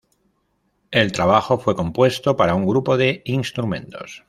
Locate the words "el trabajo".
0.89-1.59